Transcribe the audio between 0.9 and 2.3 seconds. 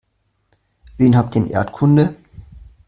Wen habt ihr in Erdkunde?